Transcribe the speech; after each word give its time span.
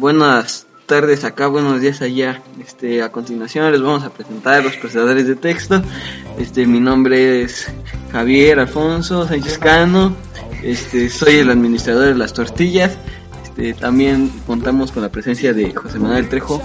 Buenas 0.00 0.66
tardes 0.86 1.24
acá, 1.24 1.46
buenos 1.48 1.82
días 1.82 2.00
allá. 2.00 2.40
Este, 2.58 3.02
a 3.02 3.12
continuación 3.12 3.70
les 3.70 3.82
vamos 3.82 4.02
a 4.02 4.08
presentar 4.08 4.64
los 4.64 4.74
procesadores 4.76 5.26
de 5.26 5.36
texto. 5.36 5.82
Este, 6.38 6.66
mi 6.66 6.80
nombre 6.80 7.42
es 7.42 7.70
Javier 8.10 8.60
Alfonso 8.60 9.28
Sánchez 9.28 9.58
Cano. 9.58 10.16
Este, 10.62 11.10
soy 11.10 11.40
el 11.40 11.50
administrador 11.50 12.06
de 12.06 12.14
las 12.14 12.32
tortillas. 12.32 12.96
Este, 13.42 13.74
también 13.74 14.30
contamos 14.46 14.90
con 14.90 15.02
la 15.02 15.10
presencia 15.10 15.52
de 15.52 15.74
José 15.74 15.98
Manuel 15.98 16.30
Trejo, 16.30 16.62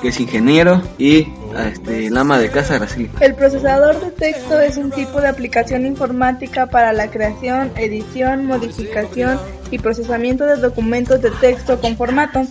que 0.00 0.08
es 0.08 0.18
ingeniero, 0.18 0.80
y 0.96 1.28
este, 1.58 2.06
el 2.06 2.16
ama 2.16 2.38
de 2.38 2.48
casa, 2.50 2.76
Araceli. 2.76 3.10
El 3.20 3.34
procesador 3.34 4.00
de 4.00 4.12
texto 4.12 4.58
es 4.60 4.78
un 4.78 4.90
tipo 4.92 5.20
de 5.20 5.28
aplicación 5.28 5.84
informática 5.84 6.68
para 6.68 6.94
la 6.94 7.10
creación, 7.10 7.70
edición, 7.76 8.46
modificación 8.46 9.38
y 9.70 9.78
procesamiento 9.78 10.46
de 10.46 10.56
documentos 10.56 11.20
de 11.20 11.30
texto 11.32 11.78
con 11.82 11.94
formato. 11.94 12.46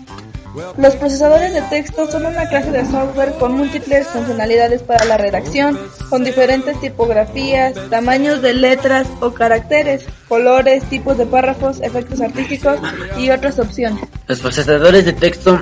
Los 0.77 0.95
procesadores 0.95 1.53
de 1.53 1.61
texto 1.63 2.09
son 2.09 2.25
una 2.25 2.47
clase 2.49 2.71
de 2.71 2.85
software 2.85 3.33
con 3.39 3.57
múltiples 3.57 4.07
funcionalidades 4.07 4.81
para 4.81 5.05
la 5.05 5.17
redacción, 5.17 5.77
con 6.09 6.23
diferentes 6.23 6.79
tipografías, 6.79 7.73
tamaños 7.89 8.41
de 8.41 8.53
letras 8.53 9.07
o 9.19 9.33
caracteres, 9.33 10.05
colores, 10.27 10.83
tipos 10.85 11.17
de 11.17 11.25
párrafos, 11.25 11.79
efectos 11.81 12.21
artísticos 12.21 12.79
y 13.17 13.29
otras 13.29 13.59
opciones. 13.59 14.03
Los 14.27 14.39
procesadores 14.39 15.05
de 15.05 15.13
texto 15.13 15.61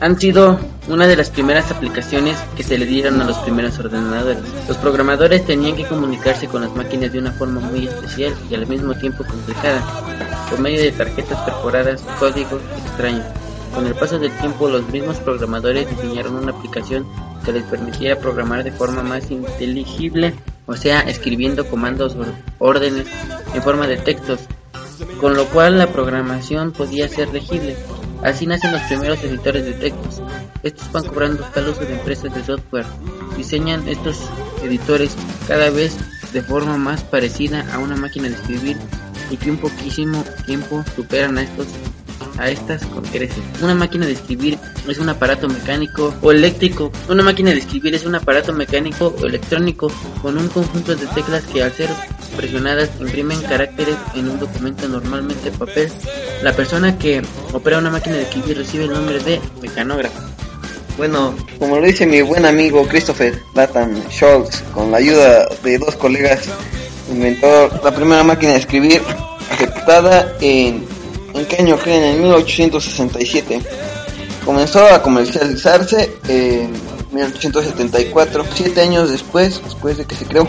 han 0.00 0.18
sido 0.20 0.58
una 0.88 1.06
de 1.06 1.16
las 1.16 1.30
primeras 1.30 1.70
aplicaciones 1.70 2.36
que 2.56 2.62
se 2.62 2.78
le 2.78 2.86
dieron 2.86 3.20
a 3.20 3.24
los 3.24 3.38
primeros 3.38 3.78
ordenadores. 3.78 4.38
Los 4.68 4.76
programadores 4.76 5.44
tenían 5.44 5.76
que 5.76 5.86
comunicarse 5.86 6.46
con 6.46 6.62
las 6.62 6.74
máquinas 6.74 7.12
de 7.12 7.18
una 7.18 7.32
forma 7.32 7.60
muy 7.60 7.86
especial 7.86 8.34
y 8.50 8.54
al 8.54 8.66
mismo 8.66 8.94
tiempo 8.94 9.24
complicada, 9.24 9.82
por 10.50 10.60
medio 10.60 10.82
de 10.82 10.92
tarjetas 10.92 11.38
perforadas, 11.40 12.02
códigos 12.18 12.60
extraños. 12.84 13.24
Con 13.76 13.86
el 13.86 13.94
paso 13.94 14.18
del 14.18 14.32
tiempo, 14.38 14.70
los 14.70 14.88
mismos 14.88 15.18
programadores 15.18 15.86
diseñaron 15.90 16.36
una 16.36 16.52
aplicación 16.52 17.06
que 17.44 17.52
les 17.52 17.62
permitiera 17.64 18.18
programar 18.18 18.64
de 18.64 18.72
forma 18.72 19.02
más 19.02 19.30
inteligible, 19.30 20.32
o 20.64 20.74
sea, 20.74 21.00
escribiendo 21.00 21.68
comandos 21.68 22.16
o 22.16 22.24
órdenes 22.58 23.06
en 23.52 23.62
forma 23.62 23.86
de 23.86 23.98
textos, 23.98 24.40
con 25.20 25.36
lo 25.36 25.44
cual 25.48 25.76
la 25.76 25.88
programación 25.88 26.72
podía 26.72 27.06
ser 27.06 27.28
legible. 27.34 27.76
Así 28.22 28.46
nacen 28.46 28.72
los 28.72 28.80
primeros 28.84 29.22
editores 29.22 29.66
de 29.66 29.74
textos. 29.74 30.22
Estos 30.62 30.90
van 30.90 31.04
cobrando 31.04 31.44
tal 31.52 31.68
uso 31.68 31.80
de 31.80 31.92
empresas 31.92 32.34
de 32.34 32.44
software. 32.44 32.86
Diseñan 33.36 33.86
estos 33.88 34.22
editores 34.62 35.14
cada 35.46 35.68
vez 35.68 35.98
de 36.32 36.40
forma 36.40 36.78
más 36.78 37.02
parecida 37.02 37.66
a 37.74 37.78
una 37.78 37.94
máquina 37.94 38.30
de 38.30 38.36
escribir 38.36 38.78
y 39.30 39.36
que 39.36 39.50
un 39.50 39.58
poquísimo 39.58 40.24
tiempo 40.46 40.82
superan 40.96 41.36
a 41.36 41.42
estos 41.42 41.66
a 42.38 42.50
estas 42.50 42.84
con 42.86 43.04
creces. 43.04 43.42
Una 43.62 43.74
máquina 43.74 44.06
de 44.06 44.12
escribir 44.12 44.58
es 44.88 44.98
un 44.98 45.08
aparato 45.08 45.48
mecánico 45.48 46.14
o 46.22 46.32
eléctrico. 46.32 46.90
Una 47.08 47.22
máquina 47.22 47.50
de 47.50 47.58
escribir 47.58 47.94
es 47.94 48.04
un 48.04 48.14
aparato 48.14 48.52
mecánico 48.52 49.14
o 49.20 49.26
electrónico 49.26 49.90
con 50.22 50.36
un 50.38 50.48
conjunto 50.48 50.94
de 50.94 51.06
teclas 51.06 51.44
que 51.44 51.62
al 51.62 51.72
ser 51.72 51.90
presionadas 52.36 52.90
imprimen 53.00 53.40
caracteres 53.42 53.96
en 54.14 54.28
un 54.28 54.38
documento 54.38 54.88
normalmente 54.88 55.50
papel. 55.50 55.90
La 56.42 56.54
persona 56.54 56.98
que 56.98 57.22
opera 57.52 57.78
una 57.78 57.90
máquina 57.90 58.16
de 58.16 58.22
escribir 58.22 58.58
recibe 58.58 58.84
el 58.84 58.92
nombre 58.92 59.18
de 59.20 59.40
mecanógrafo. 59.62 60.20
Bueno, 60.96 61.34
como 61.58 61.78
lo 61.78 61.86
dice 61.86 62.06
mi 62.06 62.22
buen 62.22 62.46
amigo 62.46 62.86
Christopher 62.88 63.38
Latham 63.54 64.02
Schultz, 64.08 64.62
con 64.72 64.90
la 64.90 64.96
ayuda 64.96 65.46
de 65.62 65.78
dos 65.78 65.94
colegas, 65.96 66.48
inventó 67.10 67.68
la 67.84 67.94
primera 67.94 68.24
máquina 68.24 68.52
de 68.52 68.58
escribir 68.58 69.02
aceptada 69.50 70.32
en 70.40 70.86
¿En 71.36 71.44
qué 71.44 71.56
año 71.56 71.76
creen? 71.76 72.02
En 72.02 72.22
1867. 72.22 73.60
Comenzó 74.44 74.86
a 74.86 75.02
comercializarse 75.02 76.16
en 76.28 76.72
1874, 77.12 78.44
siete 78.54 78.80
años 78.80 79.10
después, 79.10 79.60
después 79.62 79.98
de 79.98 80.06
que 80.06 80.14
se 80.14 80.24
creó, 80.24 80.48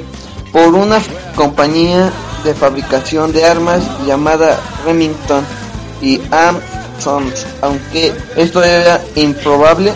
por 0.53 0.73
una 0.75 1.01
compañía 1.35 2.09
de 2.45 2.53
fabricación 2.53 3.33
de 3.33 3.43
armas 3.43 3.83
llamada 4.05 4.57
Remington 4.85 5.43
y 6.01 6.21
Sons. 6.99 7.45
Aunque 7.61 8.13
esto 8.37 8.63
era 8.63 9.03
improbable, 9.15 9.91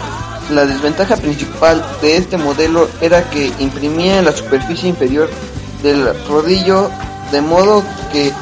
la 0.49 0.65
desventaja 0.65 1.15
principal 1.15 1.85
de 2.01 2.17
este 2.17 2.35
modelo 2.37 2.89
era 2.99 3.29
que 3.29 3.49
imprimía 3.59 4.19
en 4.19 4.25
la 4.25 4.33
superficie 4.33 4.89
inferior 4.89 5.29
del 5.83 6.09
rodillo 6.27 6.89
de 7.31 7.41
modo 7.41 7.81
que 8.11 8.33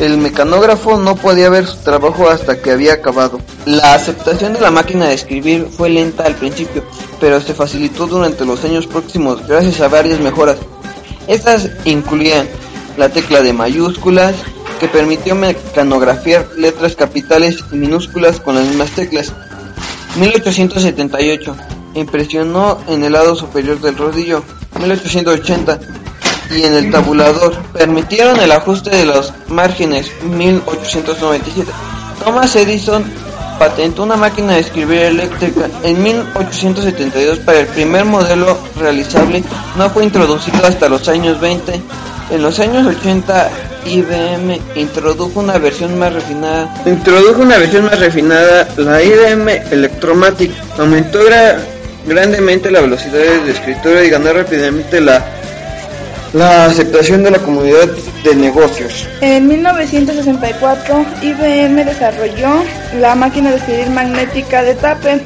el 0.00 0.16
mecanógrafo 0.16 0.96
no 0.96 1.14
podía 1.14 1.50
ver 1.50 1.66
su 1.66 1.76
trabajo 1.78 2.28
hasta 2.28 2.60
que 2.60 2.70
había 2.70 2.94
acabado. 2.94 3.38
La 3.66 3.94
aceptación 3.94 4.54
de 4.54 4.60
la 4.60 4.70
máquina 4.70 5.06
de 5.06 5.14
escribir 5.14 5.68
fue 5.70 5.90
lenta 5.90 6.24
al 6.24 6.34
principio, 6.34 6.82
pero 7.20 7.40
se 7.40 7.54
facilitó 7.54 8.06
durante 8.06 8.46
los 8.46 8.64
años 8.64 8.86
próximos 8.86 9.46
gracias 9.46 9.80
a 9.80 9.88
varias 9.88 10.18
mejoras. 10.18 10.56
Estas 11.28 11.68
incluían 11.84 12.48
la 12.96 13.10
tecla 13.10 13.42
de 13.42 13.52
mayúsculas, 13.52 14.34
que 14.80 14.88
permitió 14.88 15.34
mecanografiar 15.34 16.48
letras 16.56 16.96
capitales 16.96 17.58
y 17.70 17.76
minúsculas 17.76 18.40
con 18.40 18.54
las 18.54 18.66
mismas 18.66 18.90
teclas. 18.92 19.34
1878 20.18 21.54
impresionó 21.94 22.78
en 22.88 23.04
el 23.04 23.12
lado 23.12 23.36
superior 23.36 23.78
del 23.80 23.98
rodillo. 23.98 24.42
1880 24.80 25.78
y 26.50 26.64
en 26.64 26.74
el 26.74 26.90
tabulador. 26.90 27.56
Permitieron 27.72 28.38
el 28.40 28.52
ajuste 28.52 28.90
de 28.90 29.04
los 29.04 29.32
márgenes 29.48 30.10
1897. 30.22 31.70
Thomas 32.24 32.54
Edison 32.56 33.04
patentó 33.58 34.02
una 34.04 34.16
máquina 34.16 34.54
de 34.54 34.60
escribir 34.60 35.00
eléctrica 35.00 35.68
en 35.82 36.02
1872 36.02 37.40
para 37.40 37.60
el 37.60 37.66
primer 37.66 38.04
modelo 38.04 38.58
realizable. 38.78 39.44
No 39.76 39.90
fue 39.90 40.04
introducido 40.04 40.64
hasta 40.64 40.88
los 40.88 41.08
años 41.08 41.40
20. 41.40 41.80
En 42.30 42.42
los 42.42 42.58
años 42.60 42.86
80 42.86 43.50
IBM 43.86 44.58
introdujo 44.76 45.40
una 45.40 45.58
versión 45.58 45.98
más 45.98 46.12
refinada. 46.12 46.74
Introdujo 46.86 47.42
una 47.42 47.58
versión 47.58 47.86
más 47.86 47.98
refinada, 47.98 48.68
la 48.76 49.02
IBM 49.02 49.48
Electromatic. 49.70 50.52
Aumentó 50.78 51.18
grandemente 52.06 52.70
la 52.70 52.80
velocidad 52.80 53.18
de 53.44 53.50
escritura 53.50 54.04
y 54.04 54.10
ganó 54.10 54.32
rápidamente 54.32 55.00
la 55.00 55.24
la 56.32 56.66
aceptación 56.66 57.22
de 57.22 57.30
la 57.32 57.38
comunidad 57.38 57.88
de 58.24 58.34
negocios. 58.36 59.08
En 59.20 59.48
1964, 59.48 61.04
IBM 61.22 61.84
desarrolló 61.84 62.64
la 63.00 63.14
máquina 63.14 63.50
de 63.50 63.56
escribir 63.56 63.90
magnética 63.90 64.62
de 64.62 64.74
tape, 64.74 65.20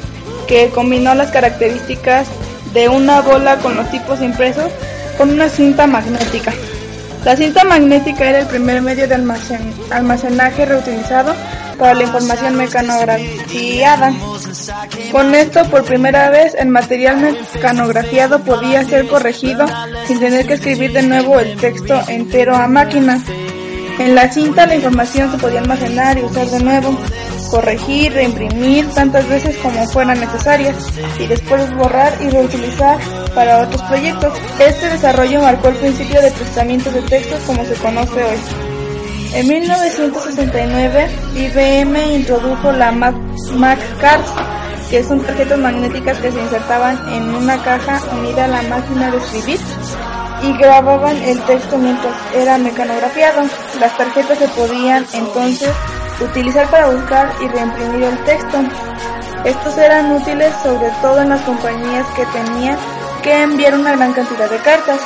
que 0.47 0.69
combinó 0.69 1.15
las 1.15 1.31
características 1.31 2.27
de 2.73 2.89
una 2.89 3.21
bola 3.21 3.57
con 3.57 3.75
los 3.75 3.89
tipos 3.89 4.21
impresos 4.21 4.71
con 5.17 5.29
una 5.29 5.49
cinta 5.49 5.87
magnética. 5.87 6.53
La 7.23 7.35
cinta 7.35 7.63
magnética 7.63 8.29
era 8.29 8.39
el 8.39 8.47
primer 8.47 8.81
medio 8.81 9.07
de 9.07 9.15
almacenaje 9.15 10.65
reutilizado 10.65 11.33
para 11.79 11.95
la 11.95 12.03
información 12.03 12.55
mecanografiada. 12.55 14.13
Con 15.11 15.33
esto, 15.33 15.63
por 15.69 15.83
primera 15.85 16.29
vez, 16.29 16.53
el 16.55 16.67
material 16.67 17.35
mecanografiado 17.53 18.39
podía 18.39 18.83
ser 18.83 19.07
corregido 19.07 19.65
sin 20.07 20.19
tener 20.19 20.45
que 20.45 20.53
escribir 20.53 20.93
de 20.93 21.03
nuevo 21.03 21.39
el 21.39 21.55
texto 21.57 22.01
entero 22.07 22.55
a 22.55 22.67
máquina. 22.67 23.21
En 23.99 24.13
la 24.13 24.31
cinta 24.31 24.65
la 24.65 24.75
información 24.75 25.31
se 25.31 25.37
podía 25.37 25.59
almacenar 25.59 26.17
y 26.17 26.23
usar 26.23 26.47
de 26.47 26.59
nuevo, 26.63 26.97
corregir, 27.49 28.13
reimprimir 28.13 28.89
tantas 28.89 29.27
veces 29.29 29.55
como 29.57 29.85
fueran 29.87 30.19
necesarias 30.19 30.75
y 31.19 31.27
después 31.27 31.73
borrar 31.75 32.13
y 32.21 32.29
reutilizar 32.29 32.99
para 33.33 33.63
otros 33.63 33.81
proyectos. 33.83 34.33
Este 34.59 34.89
desarrollo 34.89 35.41
marcó 35.41 35.69
el 35.69 35.75
principio 35.75 36.21
de 36.21 36.31
procesamiento 36.31 36.91
de 36.91 37.01
textos 37.03 37.39
como 37.45 37.63
se 37.65 37.75
conoce 37.75 38.23
hoy. 38.23 38.37
En 39.35 39.47
1969, 39.49 41.07
IBM 41.35 42.15
introdujo 42.15 42.71
la 42.71 42.91
Mac, 42.91 43.15
Cards, 43.99 44.31
que 44.89 45.03
son 45.03 45.19
tarjetas 45.21 45.57
magnéticas 45.57 46.17
que 46.19 46.31
se 46.31 46.39
insertaban 46.39 46.97
en 47.09 47.35
una 47.35 47.61
caja 47.63 48.01
unida 48.13 48.45
a 48.45 48.47
la 48.47 48.61
máquina 48.63 49.11
de 49.11 49.17
escribir 49.17 49.59
y 50.43 50.57
grababan 50.57 51.17
el 51.17 51.39
texto 51.41 51.77
mientras 51.77 52.13
era 52.35 52.57
mecanografiado. 52.57 53.43
Las 53.79 53.97
tarjetas 53.97 54.37
se 54.37 54.47
podían 54.49 55.05
entonces 55.13 55.71
utilizar 56.19 56.67
para 56.69 56.89
buscar 56.89 57.31
y 57.41 57.47
reimprimir 57.47 58.03
el 58.03 58.17
texto. 58.25 58.57
Estos 59.43 59.77
eran 59.77 60.11
útiles 60.11 60.53
sobre 60.63 60.89
todo 61.01 61.21
en 61.21 61.29
las 61.29 61.41
compañías 61.41 62.05
que 62.15 62.25
tenían 62.27 62.77
que 63.23 63.43
enviar 63.43 63.77
una 63.77 63.95
gran 63.95 64.13
cantidad 64.13 64.49
de 64.49 64.57
cartas. 64.57 64.99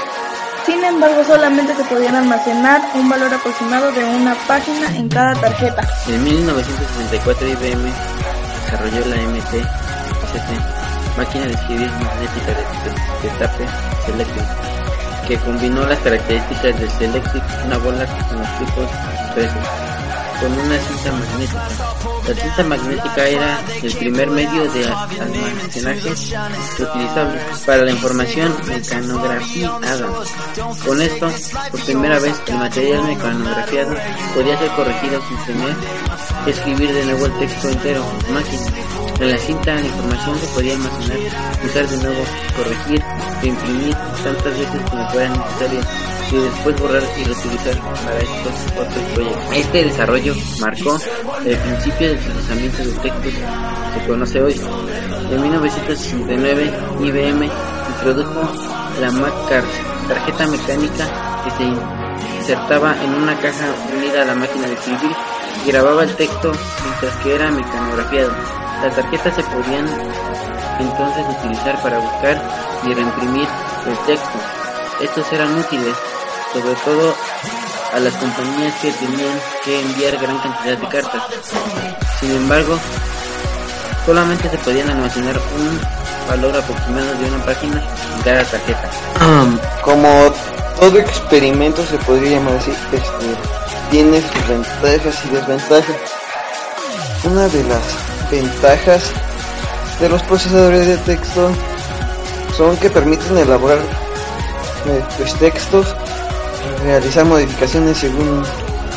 Sin 0.66 0.84
embargo, 0.84 1.24
solamente 1.24 1.74
se 1.76 1.84
podían 1.86 2.16
almacenar 2.16 2.82
un 2.94 3.10
valor 3.10 3.34
aproximado 3.34 3.92
de 3.92 4.04
una 4.04 4.36
página 4.48 4.96
en 4.96 5.10
cada 5.10 5.34
tarjeta. 5.36 5.88
En 6.08 6.24
1964 6.24 7.48
IBM 7.48 8.39
desarrolló 8.70 9.06
la 9.08 9.16
MT 9.16 9.54
ST, 10.30 11.18
máquina 11.18 11.46
de 11.46 11.54
escribir 11.54 11.90
magnética 11.92 12.54
de, 12.54 13.28
de, 13.28 13.36
tape 13.40 13.66
Selectric, 14.06 15.28
que 15.28 15.38
combinó 15.38 15.86
las 15.88 15.98
características 16.00 16.80
de 16.80 16.90
Selectric, 16.90 17.44
una 17.66 17.78
bola 17.80 18.06
con 18.06 18.38
los 18.38 18.60
tipos 18.60 18.90
impresos. 19.28 19.89
Con 20.40 20.52
una 20.52 20.80
cinta 20.80 21.12
magnética. 21.12 21.68
La 22.28 22.36
cinta 22.36 22.64
magnética 22.64 23.28
era 23.28 23.62
el 23.82 23.94
primer 23.96 24.30
medio 24.30 24.72
de 24.72 24.86
almacenaje 24.86 26.10
utilizable 26.80 27.42
para 27.66 27.84
la 27.84 27.92
información 27.92 28.56
mecanografiada. 28.68 30.08
Con 30.86 31.02
esto, 31.02 31.30
por 31.72 31.86
primera 31.86 32.20
vez, 32.20 32.42
el 32.48 32.56
material 32.56 33.04
mecanografiado 33.04 33.96
podía 34.34 34.58
ser 34.58 34.72
corregido 34.72 35.22
sin 35.28 35.38
tener 35.46 35.76
que 36.46 36.52
escribir 36.52 36.94
de 36.94 37.06
nuevo 37.06 37.26
el 37.26 37.40
texto 37.40 37.70
entero 37.70 38.06
en 38.28 38.34
máquina. 38.34 38.99
En 39.20 39.32
la 39.32 39.38
cinta 39.38 39.76
la 39.76 39.82
información 39.82 40.40
se 40.40 40.48
podía 40.48 40.74
almacenar, 40.74 41.18
usar 41.66 41.88
de 41.88 41.98
nuevo, 41.98 42.24
corregir 42.56 43.04
e 43.42 43.48
imprimir 43.48 43.96
tantas 44.24 44.58
veces 44.58 44.82
como 44.90 45.10
fuera 45.12 45.30
necesario 45.30 45.82
y 46.32 46.36
después 46.36 46.80
borrar 46.80 47.04
y 47.18 47.24
reutilizar 47.26 47.78
para 47.80 48.20
estos 48.20 48.54
otros 48.78 49.04
proyectos. 49.14 49.56
Este 49.56 49.84
desarrollo 49.84 50.36
marcó 50.62 50.98
el 51.46 51.58
principio 51.58 52.08
del 52.08 52.18
procesamiento 52.20 52.78
de 52.78 52.92
textos 52.92 53.34
que 53.34 54.00
se 54.00 54.08
conoce 54.08 54.42
hoy. 54.42 54.62
En 55.32 55.42
1969 55.42 56.74
IBM 57.02 57.50
introdujo 57.90 58.42
la 59.02 59.12
Mac 59.12 59.34
tarjeta 60.08 60.48
mecánica 60.48 61.44
que 61.44 61.52
se 61.52 62.38
insertaba 62.38 62.96
en 63.04 63.14
una 63.16 63.36
caja 63.40 63.66
unida 63.98 64.22
a 64.22 64.26
la 64.26 64.36
máquina 64.36 64.68
de 64.68 64.74
escribir 64.76 65.12
y 65.66 65.72
grababa 65.72 66.04
el 66.04 66.16
texto 66.16 66.52
mientras 66.86 67.16
que 67.18 67.36
era 67.36 67.52
mecanografiado. 67.52 68.69
Las 68.84 68.96
tarjetas 68.96 69.36
se 69.36 69.44
podían 69.44 69.88
entonces 70.80 71.26
utilizar 71.38 71.82
para 71.82 72.00
buscar 72.00 72.42
y 72.86 72.94
reimprimir 72.94 73.48
el 73.88 73.98
texto. 74.06 74.40
Estos 75.02 75.32
eran 75.34 75.58
útiles 75.58 75.96
sobre 76.54 76.74
todo 76.84 77.14
a 77.94 78.00
las 78.00 78.14
compañías 78.16 78.74
que 78.82 78.92
tenían 78.92 79.40
que 79.64 79.82
enviar 79.82 80.18
gran 80.18 80.38
cantidad 80.40 80.78
de 80.78 80.88
cartas. 80.88 81.24
Sin 82.20 82.32
embargo, 82.32 82.78
solamente 84.06 84.50
se 84.50 84.58
podían 84.60 84.90
almacenar 84.90 85.38
un 85.38 85.80
valor 86.28 86.56
aproximado 86.58 87.14
de 87.16 87.26
una 87.26 87.46
página 87.46 87.82
en 88.16 88.22
cada 88.24 88.44
tarjeta. 88.44 88.90
Como 89.84 90.34
todo 90.80 91.00
experimento 91.00 91.86
se 91.86 91.98
podría 92.00 92.38
llamar 92.38 92.56
así, 92.56 92.72
este, 92.92 93.36
tiene 93.92 94.22
sus 94.22 94.48
ventajas 94.48 95.26
y 95.26 95.30
desventajas. 95.30 95.96
Una 97.24 97.48
de 97.48 97.64
las 97.66 98.09
ventajas 98.32 99.12
de 100.00 100.10
los 100.10 100.22
procesadores 100.24 100.88
de 100.88 100.98
texto 100.98 101.52
son 102.56 102.78
que 102.78 102.90
permiten 102.90 103.38
elaborar 103.38 103.80
eh, 103.80 105.04
pues, 105.18 105.34
textos 105.36 105.96
realizar 106.84 107.26
modificaciones 107.26 107.98
según 107.98 108.44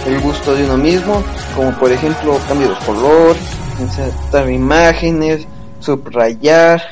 el 0.06 0.20
gusto 0.20 0.54
de 0.54 0.64
uno 0.64 0.76
mismo, 0.76 1.22
como 1.54 1.72
por 1.78 1.92
ejemplo 1.92 2.38
cambio 2.48 2.68
de 2.68 2.76
color, 2.86 3.36
insertar 3.80 4.50
imágenes, 4.50 5.46
subrayar, 5.80 6.82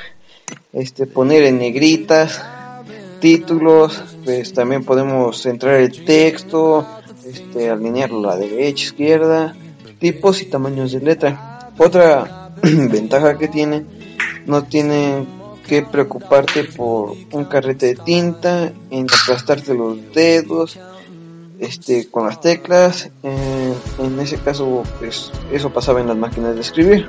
este 0.73 1.07
poner 1.07 1.45
en 1.45 1.59
negritas, 1.59 2.43
títulos, 3.21 4.03
pues 4.25 4.53
también 4.53 4.85
podemos 4.85 5.43
centrar 5.43 5.77
el 5.77 6.05
texto, 6.05 6.87
este 7.27 7.71
alinearlo 7.71 8.31
a 8.31 8.35
la 8.35 8.41
derecha, 8.41 8.85
izquierda, 8.85 9.55
tipos 9.99 10.41
y 10.43 10.47
tamaños 10.47 10.93
de 10.93 11.01
letra. 11.01 11.50
Otra 11.83 12.51
ventaja 12.63 13.39
que 13.39 13.49
tiene, 13.49 13.87
no 14.45 14.65
tiene 14.65 15.25
que 15.67 15.83
preocuparte 15.83 16.65
por 16.65 17.15
un 17.33 17.45
carrete 17.47 17.87
de 17.87 17.95
tinta, 17.95 18.71
en 18.91 19.07
aplastarte 19.07 19.73
los 19.73 19.97
dedos, 20.13 20.79
este, 21.59 22.11
con 22.11 22.27
las 22.27 22.39
teclas. 22.39 23.09
en 23.23 24.21
ese 24.21 24.37
caso, 24.37 24.83
pues 24.99 25.33
eso 25.51 25.73
pasaba 25.73 26.03
en 26.03 26.09
las 26.09 26.19
máquinas 26.19 26.55
de 26.55 26.61
escribir. 26.61 27.09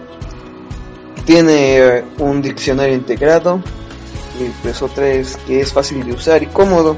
Tiene 1.25 1.77
eh, 1.77 2.03
un 2.19 2.41
diccionario 2.41 2.95
integrado 2.95 3.61
y 4.39 4.45
pues 4.63 4.81
otra 4.81 5.09
es 5.09 5.35
que 5.35 5.59
es 5.59 5.73
fácil 5.73 6.05
de 6.05 6.13
usar 6.13 6.43
y 6.43 6.45
cómodo. 6.45 6.95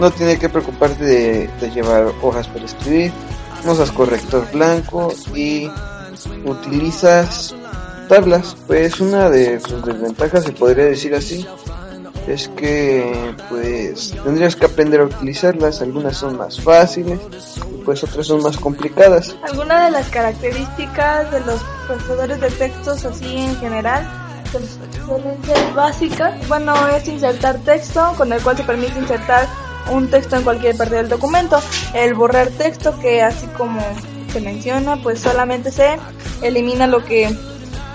No 0.00 0.10
tiene 0.10 0.36
que 0.36 0.48
preocuparte 0.48 1.04
de, 1.04 1.50
de 1.60 1.70
llevar 1.70 2.12
hojas 2.22 2.48
para 2.48 2.64
escribir. 2.64 3.12
Usas 3.64 3.92
corrector 3.92 4.50
blanco 4.52 5.12
y 5.32 5.70
utilizas 6.44 7.54
tablas, 8.08 8.56
pues 8.66 9.00
una 9.00 9.30
de 9.30 9.60
sus 9.60 9.84
desventajas, 9.84 10.44
se 10.44 10.52
podría 10.52 10.86
decir 10.86 11.14
así, 11.14 11.46
es 12.26 12.48
que 12.48 13.34
pues 13.48 14.14
tendrías 14.24 14.56
que 14.56 14.66
aprender 14.66 15.00
a 15.00 15.04
utilizarlas, 15.04 15.80
algunas 15.80 16.16
son 16.16 16.36
más 16.36 16.60
fáciles 16.60 17.18
y 17.70 17.82
pues 17.84 18.02
otras 18.04 18.26
son 18.26 18.42
más 18.42 18.56
complicadas. 18.56 19.34
Algunas 19.42 19.86
de 19.86 19.90
las 19.92 20.08
características 20.08 21.30
de 21.30 21.40
los 21.40 21.60
procesadores 21.86 22.40
de 22.40 22.50
textos 22.50 23.04
así 23.04 23.36
en 23.36 23.56
general 23.56 24.06
suelen 25.06 25.42
ser 25.44 25.74
básicas. 25.74 26.48
Bueno, 26.48 26.74
es 26.88 27.06
insertar 27.08 27.58
texto 27.58 28.14
con 28.16 28.32
el 28.32 28.42
cual 28.42 28.56
se 28.56 28.64
permite 28.64 28.98
insertar 28.98 29.46
un 29.90 30.08
texto 30.10 30.36
en 30.36 30.42
cualquier 30.42 30.76
parte 30.76 30.96
del 30.96 31.08
documento. 31.08 31.60
El 31.94 32.14
borrar 32.14 32.48
texto 32.48 32.98
que 33.00 33.22
así 33.22 33.46
como 33.56 33.80
se 34.28 34.40
menciona 34.40 34.96
pues 35.02 35.20
solamente 35.20 35.70
se 35.70 35.98
elimina 36.42 36.86
lo 36.86 37.04
que 37.04 37.34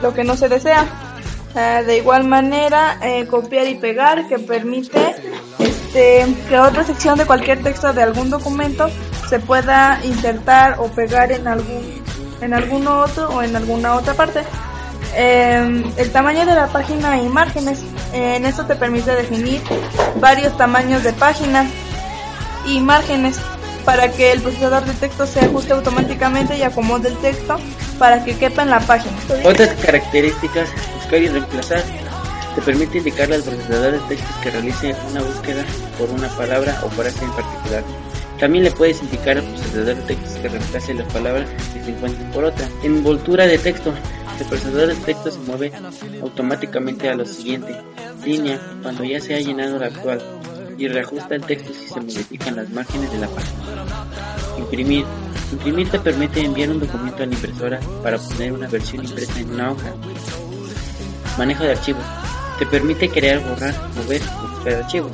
lo 0.02 0.14
que 0.14 0.24
no 0.24 0.36
se 0.36 0.50
desea. 0.50 0.86
De 1.54 1.98
igual 1.98 2.24
manera, 2.24 2.98
eh, 3.04 3.28
copiar 3.28 3.68
y 3.68 3.76
pegar 3.76 4.28
que 4.28 4.40
permite 4.40 5.16
este, 5.60 6.26
que 6.50 6.60
otra 6.60 6.84
sección 6.84 7.16
de 7.20 7.28
cualquier 7.28 7.62
texto 7.62 7.94
de 7.94 8.02
algún 8.02 8.32
documento 8.32 8.90
se 9.30 9.40
pueda 9.40 10.00
insertar 10.04 10.78
o 10.80 10.88
pegar 10.88 11.32
en 11.32 11.48
algún 11.48 12.04
en 12.42 12.54
alguno 12.54 13.02
otro 13.02 13.30
o 13.30 13.42
en 13.44 13.56
alguna 13.56 13.96
otra 13.96 14.16
parte. 14.16 14.44
Em, 15.16 15.84
el 15.96 16.12
tamaño 16.12 16.46
de 16.46 16.56
la 16.56 16.68
página 16.68 17.20
e 17.20 17.24
imágenes. 17.24 17.84
en 18.14 18.46
esto 18.46 18.66
te 18.66 18.76
permite 18.76 19.12
definir 19.12 19.62
varios 20.20 20.56
tamaños 20.58 21.04
de 21.04 21.14
páginas 21.14 21.68
y 22.66 22.80
márgenes 22.80 23.40
para 23.86 24.12
que 24.12 24.32
el 24.32 24.42
procesador 24.42 24.86
de 24.86 24.94
texto 24.94 25.26
se 25.26 25.42
ajuste 25.42 25.74
automáticamente 25.74 26.58
y 26.58 26.64
acomode 26.64 27.10
el 27.10 27.18
texto 27.18 27.58
para 28.00 28.24
que 28.24 28.36
quepa 28.36 28.64
en 28.64 28.70
la 28.70 28.80
página. 28.80 29.16
Otras 29.44 29.70
características, 29.84 30.70
buscar 30.96 31.22
y 31.22 31.28
reemplazar, 31.28 31.84
te 32.56 32.62
permite 32.62 33.00
indicarle 33.00 33.36
al 33.36 33.44
procesador 33.44 33.94
de 33.94 34.16
texto 34.16 34.28
que 34.42 34.52
realice 34.52 34.96
una 35.12 35.22
búsqueda 35.22 35.66
por 35.98 36.10
una 36.10 36.30
palabra 36.30 36.80
o 36.84 36.90
frase 36.90 37.24
en 37.24 37.32
particular. 37.32 37.84
También 38.40 38.64
le 38.64 38.72
puedes 38.72 39.02
indicar 39.02 39.38
al 39.38 39.44
procesador 39.44 39.96
de 39.96 40.16
texto 40.16 40.42
que 40.42 40.50
reemplace 40.50 40.94
las 40.94 41.14
palabras 41.14 41.50
que 41.74 41.84
se 41.84 41.92
encuentren 41.92 42.32
por 42.32 42.44
otra. 42.46 42.68
Envoltura 42.84 43.48
de 43.48 43.58
texto. 43.58 43.94
El 44.40 44.46
procesador 44.48 44.88
de 44.88 44.96
texto 44.96 45.32
se 45.32 45.40
mueve 45.40 45.72
automáticamente 46.22 47.10
a 47.10 47.16
lo 47.16 47.26
siguiente. 47.26 47.76
Línea, 48.26 48.60
cuando 48.82 49.04
ya 49.04 49.20
se 49.20 49.36
ha 49.36 49.40
llenado 49.40 49.78
la 49.78 49.88
actual 49.88 50.22
y 50.78 50.88
reajusta 50.88 51.36
el 51.36 51.42
texto 51.44 51.74
si 51.74 51.88
se 51.88 52.00
modifican 52.00 52.56
las 52.56 52.70
márgenes 52.70 53.12
de 53.12 53.20
la 53.20 53.28
página. 53.28 53.96
Imprimir. 54.58 55.06
Imprimir 55.52 55.90
te 55.90 56.00
permite 56.00 56.42
enviar 56.42 56.70
un 56.70 56.80
documento 56.80 57.24
a 57.24 57.26
la 57.26 57.34
impresora 57.34 57.80
para 58.02 58.18
obtener 58.18 58.54
una 58.54 58.68
versión 58.68 59.06
impresa 59.06 59.40
en 59.40 59.52
una 59.52 59.72
hoja. 59.72 59.94
Manejo 61.38 61.64
de 61.64 61.72
archivos. 61.72 62.04
Te 62.60 62.66
permite 62.66 63.10
crear, 63.10 63.40
borrar, 63.40 63.76
mover 63.96 64.22
y 64.22 64.54
extraer 64.54 64.84
archivos. 64.84 65.12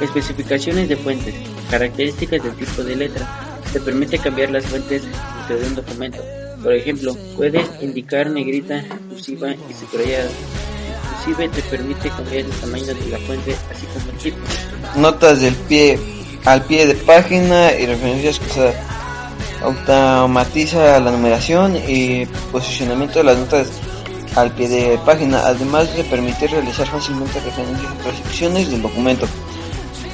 Especificaciones 0.00 0.88
de 0.88 0.96
fuentes. 0.96 1.34
Características 1.70 2.42
del 2.42 2.54
tipo 2.54 2.82
de 2.82 2.96
letra. 2.96 3.26
Te 3.72 3.80
permite 3.80 4.18
cambiar 4.18 4.50
las 4.50 4.64
fuentes 4.66 5.02
dentro 5.02 5.58
de 5.58 5.66
un 5.66 5.74
documento. 5.74 6.18
Por 6.62 6.72
ejemplo, 6.72 7.16
puedes 7.36 7.66
indicar 7.80 8.30
negrita, 8.30 8.84
cursiva 9.08 9.50
y 9.52 9.74
subrayada 9.74 10.28
te 11.34 11.62
permite 11.62 12.08
cambiar 12.10 12.44
el 12.44 12.50
tamaño 12.50 12.86
de 12.86 13.06
la 13.10 13.18
fuente, 13.18 13.56
así 13.70 13.86
como 13.86 14.10
el 14.10 14.18
tipo. 14.18 14.38
Notas 14.96 15.40
del 15.40 15.54
pie 15.54 15.98
al 16.44 16.62
pie 16.62 16.86
de 16.86 16.94
página 16.94 17.72
y 17.72 17.86
referencias 17.86 18.38
que 18.38 18.72
automatiza 19.62 21.00
la 21.00 21.10
numeración 21.10 21.76
y 21.76 22.26
posicionamiento 22.52 23.18
de 23.18 23.24
las 23.24 23.38
notas 23.38 23.68
al 24.36 24.52
pie 24.52 24.68
de 24.68 24.98
página, 25.04 25.40
además 25.40 25.94
de 25.96 26.04
permitir 26.04 26.50
realizar 26.50 26.86
fácilmente 26.86 27.40
referencias 27.40 27.92
y 27.92 28.02
transcripciones 28.02 28.70
del 28.70 28.82
documento. 28.82 29.26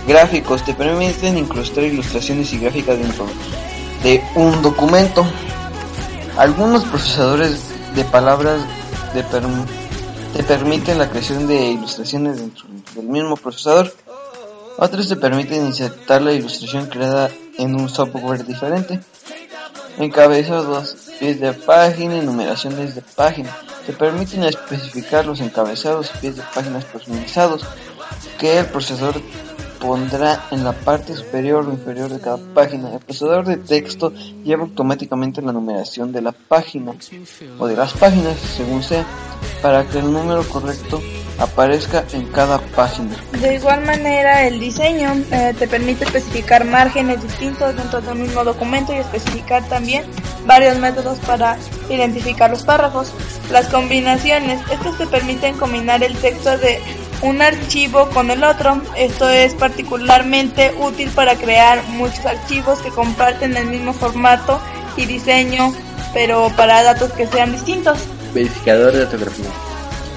Gráficos 0.06 0.64
te 0.64 0.75
permiten 0.75 1.38
incrustar 1.38 1.85
ilustraciones 1.85 2.52
y 2.52 2.59
gráficas 2.59 2.99
dentro 2.99 3.26
de 4.02 4.23
un 4.35 4.61
documento. 4.62 5.25
Algunos 6.37 6.85
procesadores 6.85 7.61
de 7.94 8.04
palabras 8.04 8.61
de 9.14 9.23
te 10.35 10.43
permiten 10.43 10.99
la 10.99 11.09
creación 11.09 11.47
de 11.47 11.71
ilustraciones 11.71 12.38
dentro 12.41 12.67
del 12.97 13.07
mismo 13.07 13.37
procesador. 13.37 13.95
Otros 14.79 15.09
te 15.09 15.14
permiten 15.14 15.64
insertar 15.64 16.23
la 16.23 16.33
ilustración 16.33 16.87
creada 16.87 17.31
en 17.57 17.76
un 17.76 17.88
software 17.88 18.45
diferente. 18.45 18.99
Encabezados, 19.97 20.97
pies 21.21 21.38
de 21.38 21.53
página 21.53 22.17
y 22.17 22.23
numeraciones 22.23 22.97
de 22.97 23.03
página. 23.03 23.57
Te 23.87 23.93
permiten 23.93 24.43
especificar 24.43 25.25
los 25.25 25.41
encabezados 25.41 26.11
y 26.17 26.19
pies 26.19 26.37
de 26.37 26.43
páginas 26.53 26.85
personalizados 26.85 27.64
que 28.37 28.59
el 28.59 28.67
procesador 28.67 29.21
pondrá 29.85 30.47
en 30.50 30.64
la 30.64 30.73
parte 30.73 31.14
superior 31.14 31.69
o 31.69 31.73
inferior 31.73 32.09
de 32.09 32.19
cada 32.19 32.38
página. 32.55 32.91
El 32.95 33.00
procesador 33.00 33.45
de 33.45 33.59
texto 33.59 34.12
lleva 34.43 34.62
automáticamente 34.62 35.43
la 35.43 35.53
numeración 35.53 36.11
de 36.11 36.23
la 36.23 36.33
página 36.33 36.95
o 37.59 37.67
de 37.67 37.76
las 37.76 37.93
páginas, 37.93 38.38
según 38.38 38.83
sea, 38.83 39.05
para 39.61 39.85
que 39.85 39.99
el 39.99 40.11
número 40.11 40.43
correcto 40.49 41.03
aparezca 41.38 42.05
en 42.12 42.26
cada 42.29 42.59
página. 42.59 43.14
De 43.41 43.57
igual 43.57 43.85
manera, 43.85 44.47
el 44.47 44.59
diseño 44.59 45.12
eh, 45.31 45.55
te 45.59 45.69
permite 45.69 46.05
especificar 46.05 46.64
márgenes 46.64 47.23
distintos 47.23 47.76
dentro 47.76 48.00
de 48.00 48.12
un 48.12 48.23
mismo 48.23 48.43
documento 48.43 48.95
y 48.95 48.97
especificar 48.97 49.69
también 49.69 50.05
varios 50.47 50.79
métodos 50.79 51.19
para 51.21 51.59
identificar 51.91 52.50
los 52.50 52.62
párrafos. 52.62 53.12
Las 53.50 53.67
combinaciones, 53.67 54.61
estos 54.71 54.97
te 54.97 55.07
permiten 55.07 55.59
combinar 55.59 56.03
el 56.03 56.17
texto 56.17 56.57
de 56.57 56.81
un 57.25 57.40
archivo 57.40 58.09
con 58.11 58.31
el 58.31 58.45
otro. 58.45 58.81
Esto 58.97 59.28
es 59.28 59.54
particularmente 59.54 60.75
útil 60.78 61.11
para 61.11 61.37
crear 61.37 61.83
muchos 61.88 62.25
archivos 62.26 62.78
que 62.81 62.90
comparten 62.90 63.57
el 63.57 63.66
mismo 63.66 63.93
formato 63.93 64.61
y 64.97 65.07
diseño, 65.07 65.75
pero 66.12 66.52
para 66.57 66.83
datos 66.83 67.12
que 67.12 67.26
sean 67.26 67.52
distintos. 67.52 67.99
Verificador 68.35 68.93
de 68.93 69.02
ortografía. 69.02 69.47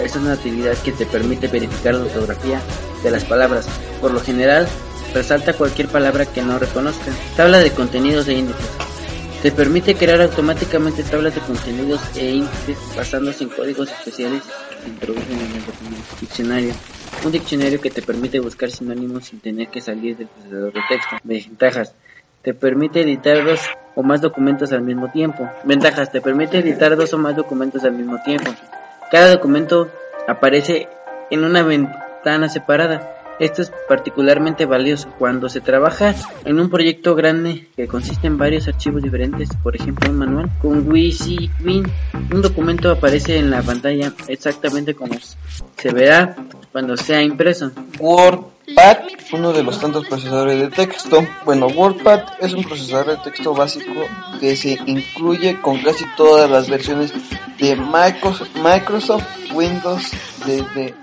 Es 0.04 0.16
una 0.16 0.34
actividad 0.34 0.78
que 0.78 0.92
te 0.92 1.06
permite 1.06 1.48
verificar 1.48 1.96
la 1.96 2.04
ortografía 2.04 2.60
de 3.04 3.12
las 3.12 3.24
palabras. 3.24 3.68
Por 4.02 4.12
lo 4.12 4.20
general, 4.20 4.68
resalta 5.14 5.54
cualquier 5.54 5.88
palabra 5.88 6.26
que 6.26 6.42
no 6.42 6.60
reconozca. 6.60 7.12
Tabla 7.36 7.60
de 7.60 7.72
contenidos 7.72 8.28
e 8.28 8.34
índices. 8.34 8.87
Te 9.48 9.54
permite 9.54 9.96
crear 9.96 10.20
automáticamente 10.20 11.04
tablas 11.04 11.34
de 11.34 11.40
contenidos 11.40 12.02
e 12.18 12.32
índices 12.32 12.78
basándose 12.98 13.46
en 13.46 13.50
códigos 13.50 13.90
especiales 13.90 14.44
que 14.44 14.82
se 14.84 14.90
introducen 14.90 15.40
en 15.40 15.56
el 15.56 15.66
documento. 15.66 16.04
Diccionario. 16.20 16.74
Un 17.24 17.32
diccionario 17.32 17.80
que 17.80 17.90
te 17.90 18.02
permite 18.02 18.42
buscar 18.42 18.70
sinónimos 18.70 19.28
sin 19.28 19.40
tener 19.40 19.70
que 19.70 19.80
salir 19.80 20.18
del 20.18 20.28
procesador 20.28 20.74
de 20.74 20.82
texto. 20.90 21.16
Ventajas. 21.24 21.96
Te 22.42 22.54
permite 22.54 23.00
editar 23.00 23.46
dos 23.46 23.62
o 23.96 24.04
más 24.04 24.20
documentos 24.20 24.74
al 24.74 24.82
mismo 24.82 25.10
tiempo. 25.12 25.50
Ventajas. 25.64 26.12
Te 26.12 26.20
permite 26.20 26.58
editar 26.58 26.98
dos 26.98 27.14
o 27.14 27.18
más 27.18 27.38
documentos 27.38 27.86
al 27.86 27.94
mismo 27.94 28.22
tiempo. 28.26 28.54
Cada 29.10 29.32
documento 29.32 29.90
aparece 30.28 30.90
en 31.32 31.46
una 31.46 31.64
ventana 31.64 32.50
separada. 32.50 33.17
Esto 33.40 33.62
es 33.62 33.72
particularmente 33.88 34.66
valioso 34.66 35.10
cuando 35.20 35.50
se 35.50 35.62
trabaja 35.62 36.16
en 36.44 36.60
un 36.60 36.70
proyecto 36.70 37.16
grande 37.16 37.68
que 37.76 37.88
consiste 37.88 38.28
en 38.28 38.38
varios 38.38 38.68
archivos 38.68 39.04
diferentes, 39.04 39.50
por 39.62 39.76
ejemplo 39.76 40.10
un 40.10 40.18
manual. 40.18 40.50
Con 40.62 40.90
WYSIWYG 40.90 41.88
un 42.34 42.42
documento 42.42 42.92
aparece 42.92 43.38
en 43.38 43.52
la 43.52 43.62
pantalla 43.62 44.14
exactamente 44.28 44.96
como 44.96 45.16
se 45.78 45.92
verá 45.92 46.36
cuando 46.72 46.98
sea 46.98 47.22
impreso. 47.22 47.72
WordPad, 48.00 48.98
uno 49.34 49.54
de 49.54 49.64
los 49.64 49.80
tantos 49.80 50.08
procesadores 50.08 50.60
de 50.60 50.68
texto. 50.70 51.26
Bueno, 51.46 51.68
WordPad 51.68 52.22
es 52.40 52.54
un 52.54 52.64
procesador 52.64 53.18
de 53.18 53.18
texto 53.18 53.54
básico 53.54 54.06
que 54.40 54.56
se 54.56 54.80
incluye 54.86 55.62
con 55.62 55.80
casi 55.82 56.06
todas 56.16 56.50
las 56.50 56.70
versiones 56.70 57.14
de 57.60 57.76
Microsoft 57.76 59.26
Windows 59.54 60.12
desde 60.46 60.94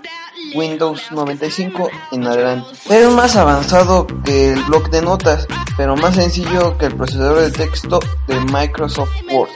Windows 0.53 1.11
95 1.11 1.89
en 2.11 2.27
adelante. 2.27 2.69
Es 2.89 3.09
más 3.11 3.35
avanzado 3.35 4.07
que 4.23 4.53
el 4.53 4.63
bloc 4.63 4.89
de 4.89 5.01
notas, 5.01 5.47
pero 5.77 5.95
más 5.95 6.15
sencillo 6.15 6.77
que 6.77 6.87
el 6.87 6.95
procesador 6.95 7.41
de 7.41 7.51
texto 7.51 7.99
de 8.27 8.39
Microsoft 8.41 9.11
Word. 9.31 9.49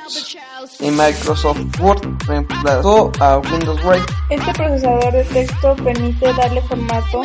Y 0.80 0.92
Microsoft 0.92 1.60
Word 1.80 2.02
reemplazó 2.28 3.12
a 3.20 3.38
Windows 3.38 3.84
Write. 3.84 4.06
Este 4.30 4.54
procesador 4.54 5.12
de 5.12 5.24
texto 5.26 5.76
permite 5.76 6.34
darle 6.34 6.62
formato 6.62 7.22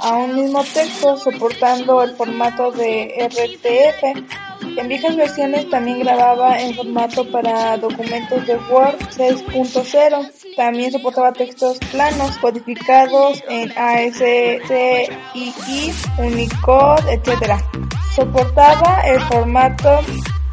a 0.00 0.16
un 0.16 0.34
mismo 0.34 0.64
texto 0.74 1.16
soportando 1.16 2.02
el 2.02 2.16
formato 2.16 2.72
de 2.72 3.28
RTF. 3.28 4.45
En 4.76 4.88
viejas 4.88 5.16
versiones 5.16 5.68
también 5.70 6.00
grababa 6.00 6.60
en 6.60 6.74
formato 6.74 7.30
para 7.30 7.76
documentos 7.78 8.46
de 8.46 8.56
Word 8.70 8.98
6.0. 9.16 10.30
También 10.56 10.92
soportaba 10.92 11.32
textos 11.32 11.78
planos 11.90 12.36
codificados 12.38 13.42
en 13.48 13.72
ASCII, 13.76 15.08
Unicode, 16.18 17.12
etc. 17.14 17.54
Soportaba 18.14 19.00
el 19.06 19.20
formato 19.22 20.00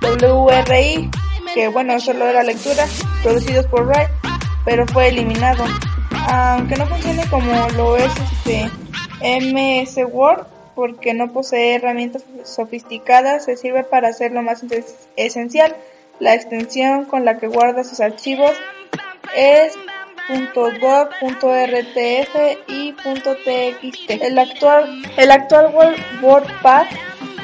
WRI, 0.02 1.10
que 1.54 1.68
bueno, 1.68 2.00
solo 2.00 2.26
era 2.28 2.44
lectura, 2.44 2.86
producidos 3.24 3.68
por 3.68 3.86
Write, 3.88 4.12
pero 4.66 4.88
fue 4.88 5.10
eliminado. 5.10 5.64
Aunque 6.30 6.76
no 6.76 6.86
funcione 6.88 7.26
como 7.30 7.68
lo 7.76 7.98
es 7.98 8.12
este 8.32 8.70
MS 9.22 9.98
Word, 10.12 10.46
porque 10.76 11.14
no 11.14 11.32
posee 11.32 11.76
herramientas 11.76 12.24
sofisticadas, 12.44 13.46
se 13.46 13.58
sirve 13.58 13.84
para 13.84 14.10
hacer 14.10 14.32
lo 14.32 14.42
más 14.42 14.64
esencial. 15.16 15.76
La 16.20 16.36
extensión 16.36 17.06
con 17.06 17.26
la 17.26 17.38
que 17.38 17.48
guarda 17.48 17.84
sus 17.84 18.00
archivos 18.00 18.52
es 19.36 19.78
.doc.rtf 20.56 22.36
y 22.68 22.94
.txt. 22.94 24.10
El 24.10 24.40
actual, 24.40 25.04
el 25.18 25.32
WordPad 26.22 26.86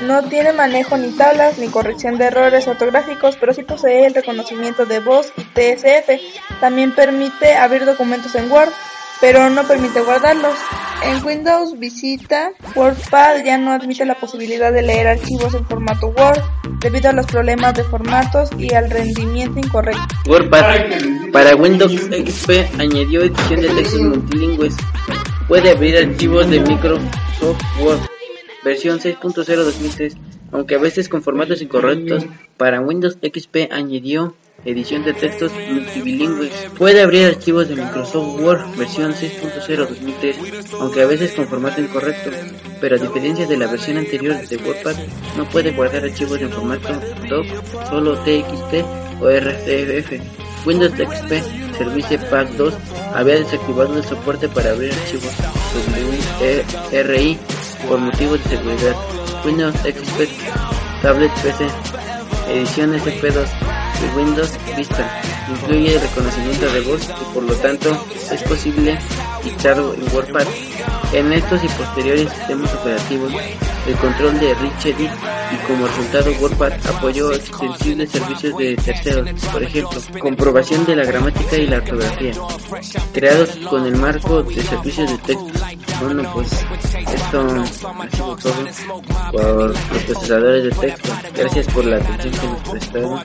no 0.01 0.23
tiene 0.23 0.53
manejo 0.53 0.97
ni 0.97 1.11
tablas 1.11 1.57
ni 1.57 1.67
corrección 1.67 2.17
de 2.17 2.25
errores 2.25 2.67
ortográficos, 2.67 3.35
pero 3.37 3.53
sí 3.53 3.63
posee 3.63 4.05
el 4.05 4.13
reconocimiento 4.13 4.85
de 4.85 4.99
voz 5.01 5.33
y 5.35 5.43
TSF. 5.43 6.59
También 6.61 6.95
permite 6.95 7.55
abrir 7.55 7.85
documentos 7.85 8.33
en 8.35 8.49
Word, 8.49 8.71
pero 9.19 9.49
no 9.49 9.63
permite 9.67 10.01
guardarlos. 10.01 10.55
En 11.03 11.23
Windows 11.23 11.79
Visita, 11.79 12.51
WordPad 12.75 13.43
ya 13.45 13.57
no 13.57 13.71
admite 13.71 14.05
la 14.05 14.15
posibilidad 14.15 14.71
de 14.71 14.81
leer 14.81 15.07
archivos 15.07 15.53
en 15.53 15.65
formato 15.65 16.07
Word 16.07 16.41
debido 16.81 17.09
a 17.09 17.13
los 17.13 17.25
problemas 17.25 17.73
de 17.75 17.83
formatos 17.83 18.49
y 18.57 18.73
al 18.73 18.89
rendimiento 18.89 19.59
incorrecto. 19.59 20.01
WordPad 20.27 21.31
para 21.31 21.55
Windows 21.55 21.93
XP 21.93 22.79
añadió 22.79 23.21
edición 23.21 23.61
de 23.61 23.69
textos 23.69 24.01
multilingües. 24.01 24.75
Puede 25.47 25.71
abrir 25.71 25.97
archivos 25.97 26.49
de 26.49 26.59
Microsoft 26.59 27.61
Word 27.81 27.99
versión 28.63 28.99
6.0 28.99 29.33
2003, 29.55 30.17
aunque 30.51 30.75
a 30.75 30.79
veces 30.79 31.09
con 31.09 31.21
formatos 31.21 31.61
incorrectos. 31.61 32.25
Para 32.57 32.81
Windows 32.81 33.17
XP 33.21 33.71
añadió 33.71 34.35
edición 34.65 35.03
de 35.03 35.13
textos 35.13 35.51
multilingües. 35.71 36.51
Puede 36.77 37.01
abrir 37.01 37.25
archivos 37.25 37.67
de 37.69 37.75
Microsoft 37.75 38.39
Word 38.39 38.77
versión 38.77 39.13
6.0 39.13 39.87
2003, 39.87 40.37
aunque 40.79 41.01
a 41.01 41.07
veces 41.07 41.31
con 41.33 41.47
formato 41.47 41.81
incorrecto, 41.81 42.31
pero 42.81 42.95
a 42.95 42.99
diferencia 42.99 43.47
de 43.47 43.57
la 43.57 43.67
versión 43.67 43.97
anterior 43.97 44.35
de 44.47 44.57
WordPad, 44.57 44.95
no 45.37 45.47
puede 45.49 45.71
guardar 45.71 46.03
archivos 46.03 46.41
en 46.41 46.51
formato 46.51 46.89
doc, 47.29 47.45
solo 47.89 48.17
TXT 48.19 48.85
o 49.21 49.29
RTF. 49.29 50.39
Windows 50.65 50.91
XP 50.91 51.31
Service 51.77 52.17
Pack 52.29 52.49
2 52.57 52.73
había 53.13 53.35
desactivado 53.35 53.97
el 53.97 54.03
soporte 54.03 54.49
para 54.49 54.71
abrir 54.71 54.91
archivos 54.91 55.33
WRI 56.91 57.37
por 57.87 57.99
motivos 57.99 58.43
de 58.43 58.57
seguridad. 58.57 58.95
Windows 59.45 59.75
XP 59.75 60.27
Tablet 61.01 61.31
PC 61.41 61.65
Edición 62.49 62.93
SP2 62.93 63.68
Windows 64.15 64.51
Vista 64.75 65.21
incluye 65.49 65.99
reconocimiento 65.99 66.71
de 66.71 66.81
voz 66.81 67.01
y 67.03 67.33
por 67.33 67.43
lo 67.43 67.53
tanto 67.55 68.05
es 68.31 68.43
posible 68.43 68.97
dictarlo 69.43 69.93
en 69.93 70.03
WordPad. 70.13 70.47
En 71.13 71.33
estos 71.33 71.63
y 71.63 71.67
posteriores 71.69 72.31
sistemas 72.31 72.73
operativos, 72.75 73.33
el 73.87 73.95
control 73.95 74.39
de 74.39 74.53
Rich 74.53 74.85
Edit 74.85 75.11
y 75.51 75.67
como 75.67 75.87
resultado 75.87 76.31
WordPad 76.39 76.73
apoyó 76.87 77.33
extensibles 77.33 78.11
servicios 78.11 78.57
de 78.57 78.75
terceros, 78.75 79.29
por 79.51 79.63
ejemplo, 79.63 79.99
comprobación 80.19 80.85
de 80.85 80.95
la 80.95 81.05
gramática 81.05 81.57
y 81.57 81.67
la 81.67 81.77
ortografía, 81.77 82.33
creados 83.13 83.49
con 83.69 83.85
el 83.85 83.95
marco 83.95 84.43
de 84.43 84.61
servicios 84.61 85.09
de 85.09 85.17
texto. 85.17 85.58
Bueno, 86.01 86.31
pues 86.33 86.51
esto 86.53 86.73
ha 86.73 88.11
sido 88.11 88.37
todo 88.37 89.01
por 89.31 89.69
los 89.69 89.77
procesadores 89.77 90.63
de 90.63 90.69
texto. 90.71 91.09
Gracias 91.35 91.67
por 91.67 91.85
la 91.85 91.97
atención 91.97 92.33
que 92.33 92.47
nos 92.47 92.69
prestaron. 92.69 93.19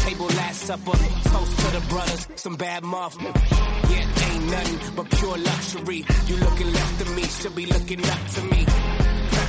Table 0.00 0.28
last 0.28 0.66
supper, 0.66 0.92
toast 1.30 1.58
to 1.58 1.78
the 1.78 1.86
brothers, 1.88 2.28
some 2.36 2.56
bad. 2.56 2.82
Yeah, 2.82 4.32
ain't 4.32 4.50
nothing 4.50 4.96
but 4.96 5.10
pure 5.10 5.36
luxury. 5.36 6.06
You 6.26 6.36
looking 6.36 6.72
left 6.72 7.10
me, 7.14 7.22
should 7.22 7.54
be 7.54 7.66
looking 7.66 8.00
up 8.00 8.28
me. 8.50 8.89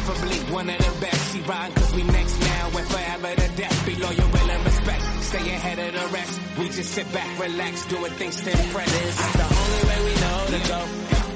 Preferably 0.04 0.38
one 0.52 0.68
of 0.68 0.78
the 0.78 1.00
best. 1.00 1.32
She 1.32 1.42
rhyme 1.42 1.74
cause 1.74 1.94
we 1.94 2.04
next 2.04 2.40
now 2.40 2.66
and 2.76 2.88
forever 2.88 3.36
to 3.36 3.48
death. 3.56 3.86
Be 3.86 3.96
loyal, 3.96 4.30
will 4.34 4.50
and 4.50 4.66
respect. 4.66 5.04
Stay 5.24 5.54
ahead 5.54 5.78
of 5.78 5.94
the 5.94 6.14
rest. 6.14 6.40
We 6.58 6.66
just 6.70 6.92
sit 6.92 7.14
back, 7.14 7.40
relax, 7.40 7.86
doing 7.86 8.12
things 8.14 8.42
to 8.42 8.50
impress. 8.50 8.88
Is 8.88 9.34
the 9.34 9.48
only 9.62 9.82
way 9.90 10.00
we 10.08 10.14
know 10.22 10.40
to 10.58 10.68
go. 10.70 10.80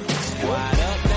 Squad 0.10 0.80
up. 0.80 1.15